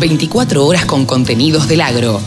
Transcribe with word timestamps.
24 0.00 0.66
horas 0.66 0.84
con 0.84 1.06
contenidos 1.06 1.68
del 1.68 1.80
agro. 1.80 2.20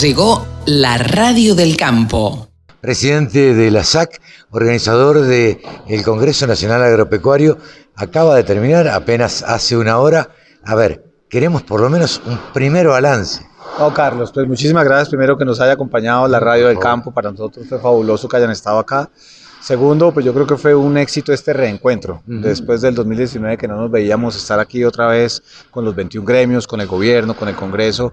Llegó 0.00 0.46
la 0.66 0.98
radio 0.98 1.54
del 1.54 1.76
campo. 1.76 2.48
Presidente 2.80 3.54
de 3.54 3.70
la 3.70 3.84
SAC, 3.84 4.20
organizador 4.50 5.20
del 5.20 5.58
Congreso 6.04 6.46
Nacional 6.46 6.82
Agropecuario, 6.82 7.58
acaba 7.94 8.36
de 8.36 8.44
terminar 8.44 8.88
apenas 8.88 9.42
hace 9.42 9.76
una 9.76 9.98
hora. 9.98 10.30
A 10.64 10.74
ver, 10.74 11.04
queremos 11.28 11.62
por 11.62 11.80
lo 11.80 11.90
menos 11.90 12.20
un 12.26 12.38
primer 12.52 12.88
balance. 12.88 13.46
No, 13.78 13.92
Carlos, 13.92 14.30
pues 14.32 14.46
muchísimas 14.46 14.84
gracias 14.84 15.08
primero 15.08 15.36
que 15.36 15.44
nos 15.44 15.60
haya 15.60 15.72
acompañado 15.72 16.28
la 16.28 16.40
radio 16.40 16.68
del 16.68 16.78
campo. 16.78 17.12
Para 17.12 17.30
nosotros 17.30 17.66
fue 17.68 17.78
fabuloso 17.78 18.28
que 18.28 18.36
hayan 18.36 18.50
estado 18.50 18.78
acá. 18.78 19.10
Segundo, 19.64 20.12
pues 20.12 20.26
yo 20.26 20.34
creo 20.34 20.46
que 20.46 20.58
fue 20.58 20.74
un 20.74 20.98
éxito 20.98 21.32
este 21.32 21.54
reencuentro. 21.54 22.22
Después 22.26 22.82
del 22.82 22.94
2019 22.94 23.56
que 23.56 23.66
no 23.66 23.76
nos 23.76 23.90
veíamos 23.90 24.36
estar 24.36 24.60
aquí 24.60 24.84
otra 24.84 25.06
vez 25.06 25.42
con 25.70 25.86
los 25.86 25.94
21 25.94 26.26
gremios, 26.26 26.66
con 26.66 26.82
el 26.82 26.86
gobierno, 26.86 27.34
con 27.34 27.48
el 27.48 27.56
Congreso, 27.56 28.12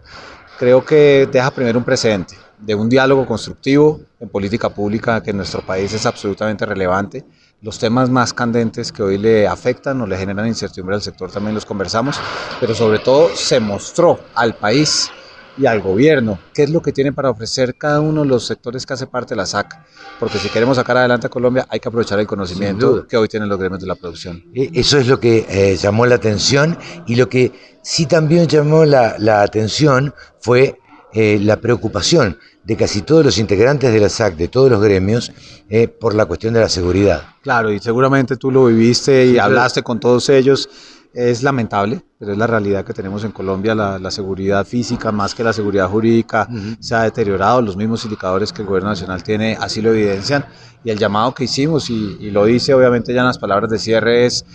creo 0.58 0.86
que 0.86 1.28
deja 1.30 1.52
primero 1.52 1.78
un 1.78 1.84
precedente 1.84 2.38
de 2.58 2.74
un 2.74 2.88
diálogo 2.88 3.26
constructivo 3.26 4.00
en 4.22 4.30
política 4.30 4.70
pública 4.70 5.22
que 5.22 5.32
en 5.32 5.38
nuestro 5.38 5.62
país 5.62 5.92
es 5.92 6.06
absolutamente 6.06 6.66
relevante. 6.66 7.26
Los 7.62 7.78
temas 7.78 8.10
más 8.10 8.32
candentes 8.32 8.90
que 8.90 9.04
hoy 9.04 9.18
le 9.18 9.46
afectan 9.46 10.00
o 10.00 10.08
le 10.08 10.16
generan 10.16 10.48
incertidumbre 10.48 10.96
al 10.96 11.02
sector 11.02 11.34
también 11.34 11.54
los 11.54 11.66
conversamos, 11.66 12.18
pero 12.62 12.74
sobre 12.74 13.00
todo 13.00 13.28
se 13.36 13.60
mostró 13.60 14.22
al 14.36 14.56
país 14.56 15.12
y 15.58 15.66
al 15.66 15.82
gobierno 15.82 16.40
qué 16.54 16.64
es 16.64 16.70
lo 16.70 16.82
que 16.82 16.92
tiene 16.92 17.12
para 17.12 17.30
ofrecer 17.30 17.76
cada 17.76 18.00
uno 18.00 18.22
de 18.22 18.28
los 18.28 18.46
sectores 18.46 18.86
que 18.86 18.94
hace 18.94 19.08
parte 19.08 19.30
de 19.30 19.38
la 19.38 19.46
SAC. 19.46 19.78
Porque 20.20 20.38
si 20.38 20.50
queremos 20.50 20.78
sacar 20.78 20.98
adelante 20.98 21.28
a 21.28 21.30
Colombia 21.30 21.66
hay 21.70 21.80
que 21.80 21.88
aprovechar 21.88 22.20
el 22.20 22.28
conocimiento 22.28 23.08
que 23.08 23.18
hoy 23.18 23.28
tienen 23.28 23.50
los 23.50 23.60
gremios 23.60 23.82
de 23.82 23.88
la 23.88 23.96
producción. 23.96 24.44
E, 24.54 24.70
eso 24.74 24.98
es 24.98 25.08
lo 25.08 25.20
que 25.20 25.46
eh, 25.50 25.78
llamó 25.78 26.06
la 26.06 26.16
atención 26.16 26.78
y 27.08 27.16
lo 27.16 27.30
que 27.30 27.52
sí 27.82 28.06
también 28.06 28.48
llamó 28.48 28.86
la, 28.86 29.42
atención 29.42 30.14
fue 30.40 30.80
eh, 31.14 31.40
la 31.42 31.58
preocupación 31.58 32.38
de 32.64 32.78
casi 32.78 33.02
todos 33.02 33.26
los 33.26 33.38
integrantes 33.38 33.92
de 33.92 34.00
la 34.00 34.10
SAC, 34.10 34.36
de 34.36 34.48
todos 34.48 34.70
los 34.70 34.82
gremios, 34.82 35.32
eh, 35.70 35.88
por 35.88 36.14
la 36.14 36.26
cuestión 36.26 36.54
de 36.54 36.60
la 36.60 36.70
seguridad. 36.70 37.24
Claro, 37.42 37.72
y 37.72 37.80
seguramente 37.80 38.38
tú 38.38 38.52
lo 38.52 38.66
viviste 38.66 39.26
y 39.26 39.40
hablaste 39.40 39.82
con 39.82 40.00
todos 40.00 40.30
ellos. 40.30 40.70
Es 41.14 41.44
lamentable, 41.44 42.02
pero 42.18 42.32
es 42.32 42.38
la 42.38 42.48
realidad 42.48 42.86
que 42.86 42.94
tenemos 42.94 43.24
en 43.24 43.32
Colombia. 43.32 43.76
La, 43.76 44.12
seguridad 44.12 44.66
física, 44.66 45.12
más 45.12 45.36
que 45.36 45.44
la 45.44 45.54
seguridad 45.54 45.90
jurídica, 45.90 46.48
se 46.80 46.96
ha 46.96 47.04
deteriorado. 47.04 47.62
Los 47.62 47.76
mismos 47.76 48.04
indicadores 48.06 48.54
que 48.54 48.62
el 48.62 48.68
gobierno 48.68 48.90
nacional 48.90 49.22
tiene 49.22 49.58
así 49.60 49.82
lo 49.82 49.92
evidencian. 49.92 50.46
Y 50.84 50.90
el 50.90 50.98
llamado 50.98 51.34
que 51.34 51.44
hicimos, 51.44 51.90
y, 51.90 52.18
y 52.20 52.32
lo 52.32 52.46
dice 52.46 52.74
obviamente 52.74 53.14
ya 53.14 53.22
en 53.22 53.28
las 53.28 53.38
palabras 53.38 53.70
de 53.70 53.78
cierre, 53.78 54.26
es 54.26 54.46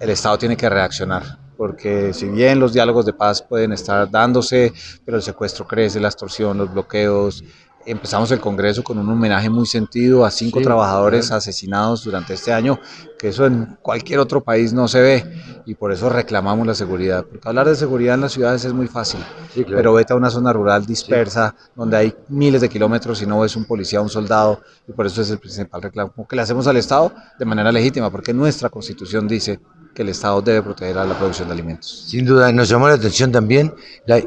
el 0.00 0.10
Estado 0.10 0.38
tiene 0.38 0.56
que 0.56 0.68
reaccionar 0.68 1.46
porque 1.56 2.12
si 2.12 2.28
bien 2.28 2.60
los 2.60 2.72
diálogos 2.72 3.06
de 3.06 3.12
paz 3.12 3.42
pueden 3.42 3.72
estar 3.72 4.10
dándose, 4.10 4.72
pero 5.04 5.16
el 5.16 5.22
secuestro 5.22 5.66
crece, 5.66 6.00
la 6.00 6.08
extorsión, 6.08 6.58
los 6.58 6.72
bloqueos, 6.72 7.42
empezamos 7.86 8.30
el 8.32 8.40
Congreso 8.40 8.82
con 8.82 8.98
un 8.98 9.08
homenaje 9.08 9.48
muy 9.48 9.66
sentido 9.66 10.24
a 10.24 10.30
cinco 10.30 10.60
trabajadores 10.60 11.30
asesinados 11.30 12.04
durante 12.04 12.34
este 12.34 12.52
año, 12.52 12.78
que 13.18 13.28
eso 13.28 13.46
en 13.46 13.78
cualquier 13.80 14.18
otro 14.18 14.42
país 14.42 14.72
no 14.72 14.88
se 14.88 15.00
ve 15.00 15.24
y 15.64 15.74
por 15.74 15.92
eso 15.92 16.08
reclamamos 16.08 16.66
la 16.66 16.74
seguridad. 16.74 17.24
Porque 17.24 17.48
hablar 17.48 17.68
de 17.68 17.76
seguridad 17.76 18.16
en 18.16 18.22
las 18.22 18.32
ciudades 18.32 18.64
es 18.64 18.72
muy 18.72 18.88
fácil, 18.88 19.20
pero 19.68 19.94
vete 19.94 20.12
a 20.12 20.16
una 20.16 20.30
zona 20.30 20.52
rural 20.52 20.84
dispersa 20.84 21.54
donde 21.74 21.96
hay 21.96 22.14
miles 22.28 22.60
de 22.60 22.68
kilómetros 22.68 23.22
y 23.22 23.26
no 23.26 23.40
ves 23.40 23.56
un 23.56 23.64
policía, 23.64 24.00
un 24.00 24.08
soldado 24.08 24.60
y 24.86 24.92
por 24.92 25.06
eso 25.06 25.22
es 25.22 25.30
el 25.30 25.38
principal 25.38 25.82
reclamo 25.82 26.12
que 26.28 26.36
le 26.36 26.42
hacemos 26.42 26.66
al 26.66 26.76
Estado 26.76 27.12
de 27.38 27.44
manera 27.44 27.70
legítima, 27.70 28.10
porque 28.10 28.34
nuestra 28.34 28.68
constitución 28.68 29.28
dice 29.28 29.60
que 29.96 30.02
el 30.02 30.10
Estado 30.10 30.42
debe 30.42 30.62
proteger 30.62 30.98
a 30.98 31.06
la 31.06 31.18
producción 31.18 31.48
de 31.48 31.54
alimentos. 31.54 32.04
Sin 32.06 32.26
duda, 32.26 32.52
nos 32.52 32.68
llamó 32.68 32.86
la 32.86 32.94
atención 32.94 33.32
también, 33.32 33.74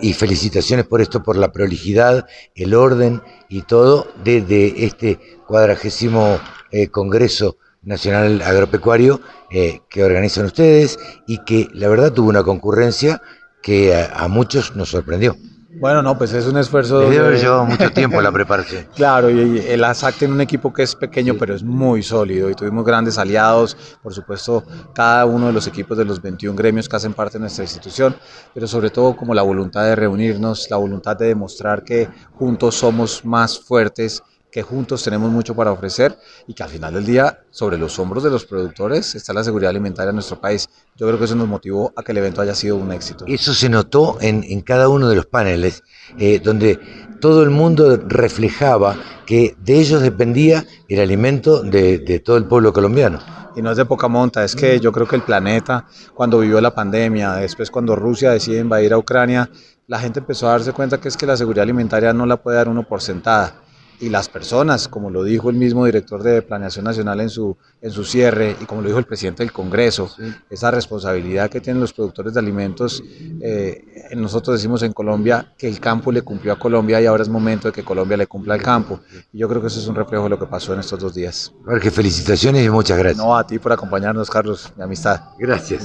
y 0.01 0.13
felicitaciones 0.13 0.87
por 0.87 0.99
esto, 0.99 1.21
por 1.21 1.37
la 1.37 1.51
prolijidad, 1.51 2.25
el 2.55 2.73
orden 2.73 3.21
y 3.49 3.61
todo 3.61 4.07
de, 4.23 4.73
este 4.77 5.19
cuadragésimo 5.47 6.39
eh, 6.71 6.87
Congreso 6.87 7.57
Nacional 7.83 8.41
Agropecuario 8.41 9.21
eh, 9.51 9.81
que 9.89 10.03
organizan 10.03 10.45
ustedes 10.45 10.97
y 11.27 11.43
que 11.45 11.67
la 11.71 11.87
verdad 11.87 12.13
tuvo 12.13 12.29
una 12.29 12.43
concurrencia 12.43 13.21
que 13.61 13.95
a 13.95 14.27
muchos 14.27 14.75
nos 14.75 14.89
sorprendió. 14.89 15.37
Bueno, 15.71 16.01
no, 16.01 16.17
pues 16.17 16.33
es 16.33 16.47
un 16.47 16.57
esfuerzo. 16.57 16.99
Debe 16.99 17.19
haber 17.19 17.39
llevado 17.39 17.65
mucho 17.65 17.91
tiempo 17.91 18.19
la 18.21 18.31
preparación. 18.31 18.87
claro, 18.95 19.29
y 19.29 19.59
el 19.59 19.83
ASAC 19.83 20.15
tiene 20.15 20.33
un 20.33 20.41
equipo 20.41 20.73
que 20.73 20.81
es 20.81 20.95
pequeño, 20.95 21.35
pero 21.37 21.53
es 21.53 21.61
muy 21.61 22.01
sólido 22.01 22.49
y 22.49 22.55
tuvimos 22.55 22.83
grandes 22.83 23.19
aliados, 23.19 23.77
por 24.01 24.13
supuesto, 24.13 24.63
cada 24.95 25.25
uno 25.25 25.47
de 25.47 25.53
los 25.53 25.67
equipos 25.67 25.95
de 25.97 26.05
los 26.05 26.21
21 26.21 26.55
gremios 26.57 26.89
que 26.89 26.95
hacen 26.95 27.13
parte 27.13 27.37
de 27.37 27.41
nuestra 27.41 27.63
institución, 27.63 28.15
pero 28.53 28.67
sobre 28.67 28.89
todo 28.89 29.15
como 29.15 29.35
la 29.35 29.43
voluntad 29.43 29.83
de 29.83 29.95
reunirnos, 29.95 30.67
la 30.71 30.77
voluntad 30.77 31.15
de 31.15 31.27
demostrar 31.27 31.83
que 31.83 32.09
juntos 32.33 32.75
somos 32.75 33.23
más 33.23 33.59
fuertes 33.59 34.23
que 34.51 34.63
juntos 34.63 35.03
tenemos 35.03 35.31
mucho 35.31 35.55
para 35.55 35.71
ofrecer 35.71 36.17
y 36.47 36.53
que 36.53 36.63
al 36.63 36.69
final 36.69 36.93
del 36.93 37.05
día 37.05 37.43
sobre 37.51 37.77
los 37.77 37.99
hombros 37.99 38.23
de 38.23 38.29
los 38.29 38.45
productores 38.45 39.15
está 39.15 39.33
la 39.33 39.43
seguridad 39.43 39.69
alimentaria 39.69 40.09
en 40.09 40.15
nuestro 40.15 40.39
país. 40.39 40.67
Yo 40.95 41.07
creo 41.07 41.19
que 41.19 41.25
eso 41.25 41.35
nos 41.35 41.47
motivó 41.47 41.93
a 41.95 42.03
que 42.03 42.11
el 42.11 42.17
evento 42.17 42.41
haya 42.41 42.55
sido 42.55 42.75
un 42.75 42.91
éxito. 42.91 43.25
Eso 43.27 43.53
se 43.53 43.69
notó 43.69 44.17
en, 44.21 44.43
en 44.43 44.61
cada 44.61 44.89
uno 44.89 45.07
de 45.07 45.15
los 45.15 45.27
paneles, 45.27 45.83
eh, 46.17 46.39
donde 46.39 46.79
todo 47.21 47.43
el 47.43 47.49
mundo 47.49 47.97
reflejaba 47.97 48.97
que 49.25 49.55
de 49.59 49.79
ellos 49.79 50.01
dependía 50.01 50.65
el 50.87 50.99
alimento 50.99 51.61
de, 51.61 51.99
de 51.99 52.19
todo 52.19 52.37
el 52.37 52.45
pueblo 52.45 52.73
colombiano 52.73 53.19
y 53.55 53.61
no 53.61 53.71
es 53.71 53.77
de 53.77 53.85
poca 53.85 54.07
monta, 54.07 54.43
es 54.43 54.55
que 54.55 54.79
yo 54.79 54.91
creo 54.91 55.07
que 55.07 55.15
el 55.15 55.23
planeta, 55.23 55.85
cuando 56.13 56.39
vivió 56.39 56.61
la 56.61 56.73
pandemia, 56.73 57.33
después 57.35 57.69
cuando 57.69 57.95
Rusia 57.95 58.31
decide 58.31 58.59
invadir 58.59 58.93
a 58.93 58.97
Ucrania, 58.97 59.49
la 59.87 59.99
gente 59.99 60.19
empezó 60.19 60.47
a 60.47 60.51
darse 60.51 60.71
cuenta 60.71 60.99
que 60.99 61.07
es 61.07 61.17
que 61.17 61.25
la 61.25 61.35
seguridad 61.35 61.63
alimentaria 61.63 62.13
no 62.13 62.25
la 62.25 62.37
puede 62.37 62.57
dar 62.57 62.69
uno 62.69 62.83
por 62.83 63.01
sentada 63.01 63.55
y 63.99 64.09
las 64.09 64.29
personas, 64.29 64.87
como 64.87 65.09
lo 65.09 65.23
dijo 65.23 65.49
el 65.49 65.55
mismo 65.55 65.85
director 65.85 66.23
de 66.23 66.41
Planeación 66.41 66.85
Nacional 66.85 67.19
en 67.19 67.29
su, 67.29 67.57
en 67.81 67.91
su 67.91 68.03
cierre 68.03 68.55
y 68.61 68.65
como 68.65 68.81
lo 68.81 68.87
dijo 68.87 68.99
el 68.99 69.05
presidente 69.05 69.43
del 69.43 69.51
Congreso, 69.51 70.09
esa 70.49 70.71
responsabilidad 70.71 71.49
que 71.49 71.59
tienen 71.59 71.81
los 71.81 71.93
productores 71.93 72.33
de 72.33 72.39
alimentos, 72.39 73.03
eh, 73.41 74.09
nosotros 74.15 74.57
decimos 74.57 74.83
en 74.83 74.93
Colombia 74.93 75.53
que 75.57 75.67
el 75.67 75.79
campo 75.79 76.11
le 76.11 76.21
cumplió 76.21 76.53
a 76.53 76.59
Colombia 76.59 77.01
y 77.01 77.05
ahora 77.05 77.23
es 77.23 77.29
momento 77.29 77.67
de 77.67 77.73
que 77.73 77.83
Colombia 77.83 78.17
le 78.17 78.27
cumpla 78.27 78.53
al 78.53 78.61
campo. 78.61 78.99
Y 79.33 79.39
yo 79.39 79.49
creo 79.49 79.61
que 79.61 79.67
eso 79.67 79.79
es 79.79 79.87
un 79.87 79.95
reflejo 79.95 80.23
de 80.23 80.29
lo 80.29 80.39
que 80.39 80.45
pasó 80.45 80.73
en 80.73 80.79
estos 80.79 80.99
dos 80.99 81.13
días. 81.13 81.53
Jorge, 81.65 81.91
felicitaciones 81.91 82.65
y 82.65 82.69
muchas 82.69 82.97
gracias. 82.97 83.17
No, 83.17 83.35
a 83.35 83.45
ti 83.45 83.59
por 83.59 83.73
acompañarnos, 83.73 84.29
Carlos, 84.29 84.71
mi 84.77 84.83
amistad. 84.83 85.21
Gracias. 85.37 85.83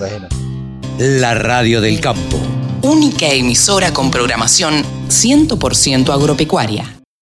La 0.98 1.34
Radio 1.34 1.80
del 1.80 2.00
Campo. 2.00 2.38
Única 2.82 3.26
emisora 3.28 3.92
con 3.92 4.10
programación 4.10 4.82
100% 5.08 6.10
agropecuaria. 6.10 7.03